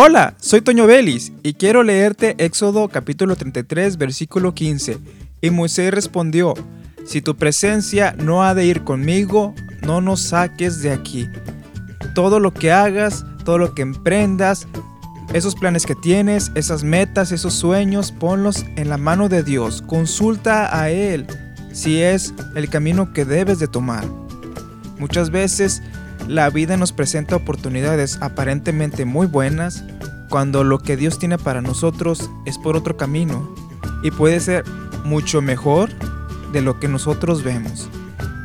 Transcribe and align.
Hola, 0.00 0.36
soy 0.38 0.60
Toño 0.60 0.86
Vélez 0.86 1.32
y 1.42 1.54
quiero 1.54 1.82
leerte 1.82 2.36
Éxodo 2.38 2.86
capítulo 2.86 3.34
33 3.34 3.96
versículo 3.96 4.54
15. 4.54 4.96
Y 5.40 5.50
Moisés 5.50 5.92
respondió, 5.92 6.54
si 7.04 7.20
tu 7.20 7.36
presencia 7.36 8.14
no 8.16 8.44
ha 8.44 8.54
de 8.54 8.64
ir 8.64 8.84
conmigo, 8.84 9.56
no 9.82 10.00
nos 10.00 10.20
saques 10.20 10.82
de 10.82 10.92
aquí. 10.92 11.26
Todo 12.14 12.38
lo 12.38 12.54
que 12.54 12.70
hagas, 12.70 13.26
todo 13.44 13.58
lo 13.58 13.74
que 13.74 13.82
emprendas, 13.82 14.68
esos 15.32 15.56
planes 15.56 15.84
que 15.84 15.96
tienes, 15.96 16.52
esas 16.54 16.84
metas, 16.84 17.32
esos 17.32 17.54
sueños, 17.54 18.12
ponlos 18.12 18.64
en 18.76 18.90
la 18.90 18.98
mano 18.98 19.28
de 19.28 19.42
Dios. 19.42 19.82
Consulta 19.82 20.80
a 20.80 20.90
Él 20.90 21.26
si 21.72 22.00
es 22.00 22.32
el 22.54 22.70
camino 22.70 23.12
que 23.12 23.24
debes 23.24 23.58
de 23.58 23.66
tomar. 23.66 24.04
Muchas 25.00 25.30
veces 25.30 25.82
la 26.28 26.50
vida 26.50 26.76
nos 26.76 26.92
presenta 26.92 27.36
oportunidades 27.36 28.18
aparentemente 28.20 29.06
muy 29.06 29.26
buenas 29.26 29.82
cuando 30.28 30.62
lo 30.62 30.78
que 30.78 30.96
Dios 30.96 31.18
tiene 31.18 31.38
para 31.38 31.62
nosotros 31.62 32.30
es 32.44 32.58
por 32.58 32.76
otro 32.76 32.98
camino 32.98 33.48
y 34.02 34.10
puede 34.10 34.38
ser 34.40 34.64
mucho 35.04 35.40
mejor 35.40 35.88
de 36.52 36.60
lo 36.60 36.78
que 36.78 36.86
nosotros 36.86 37.42
vemos. 37.42 37.88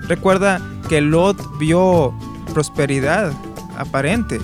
Recuerda 0.07 0.61
que 0.87 1.01
Lot 1.01 1.37
vio 1.59 2.13
prosperidad 2.53 3.33
aparente, 3.77 4.39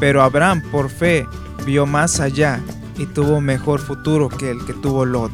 pero 0.00 0.22
Abraham 0.22 0.60
por 0.72 0.90
fe 0.90 1.26
vio 1.64 1.86
más 1.86 2.18
allá 2.18 2.60
y 2.96 3.06
tuvo 3.06 3.40
mejor 3.40 3.78
futuro 3.78 4.28
que 4.28 4.50
el 4.50 4.64
que 4.66 4.74
tuvo 4.74 5.04
Lot. 5.04 5.32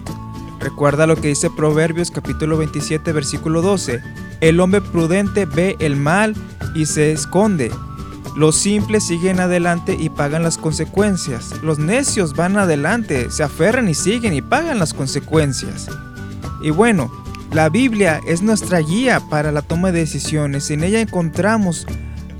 Recuerda 0.60 1.06
lo 1.06 1.16
que 1.16 1.28
dice 1.28 1.48
Proverbios 1.50 2.10
capítulo 2.10 2.58
27 2.58 3.12
versículo 3.12 3.62
12. 3.62 4.02
El 4.42 4.60
hombre 4.60 4.82
prudente 4.82 5.46
ve 5.46 5.76
el 5.78 5.96
mal 5.96 6.34
y 6.74 6.86
se 6.86 7.12
esconde. 7.12 7.70
Los 8.36 8.56
simples 8.56 9.06
siguen 9.06 9.38
adelante 9.38 9.96
y 9.98 10.08
pagan 10.08 10.42
las 10.42 10.58
consecuencias. 10.58 11.62
Los 11.62 11.78
necios 11.78 12.34
van 12.34 12.56
adelante, 12.56 13.30
se 13.30 13.44
aferran 13.44 13.88
y 13.88 13.94
siguen 13.94 14.34
y 14.34 14.42
pagan 14.42 14.78
las 14.78 14.92
consecuencias. 14.92 15.88
Y 16.60 16.70
bueno, 16.70 17.12
la 17.52 17.68
Biblia 17.68 18.20
es 18.26 18.42
nuestra 18.42 18.80
guía 18.80 19.20
para 19.30 19.52
la 19.52 19.62
toma 19.62 19.92
de 19.92 20.00
decisiones. 20.00 20.70
En 20.70 20.82
ella 20.82 21.00
encontramos 21.00 21.86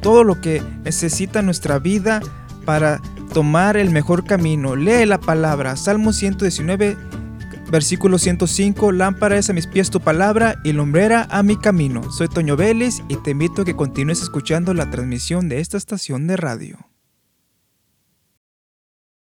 todo 0.01 0.25
lo 0.25 0.41
que 0.41 0.63
necesita 0.83 1.43
nuestra 1.43 1.79
vida 1.79 2.21
para 2.65 3.01
tomar 3.33 3.77
el 3.77 3.91
mejor 3.91 4.25
camino. 4.25 4.75
Lee 4.75 5.07
la 5.07 5.21
palabra. 5.21 5.77
Salmo 5.77 6.13
119 6.13 6.97
Versículo 7.75 8.19
105, 8.19 8.93
lámpara 8.93 9.37
es 9.37 9.51
a 9.51 9.53
mis 9.53 9.67
pies 9.67 9.91
tu 9.91 9.99
palabra 9.99 10.61
y 10.63 10.73
lumbrera 10.73 11.27
a 11.29 11.43
mi 11.43 11.57
camino. 11.57 12.09
Soy 12.13 12.29
Toño 12.29 12.57
Vélez 12.57 13.03
y 13.09 13.17
te 13.17 13.33
invito 13.33 13.63
a 13.63 13.65
que 13.65 13.75
continúes 13.75 14.23
escuchando 14.23 14.75
la 14.75 14.93
transmisión 14.93 15.49
de 15.49 15.59
esta 15.59 15.77
estación 15.77 16.29
de 16.29 16.37
radio. 16.37 16.94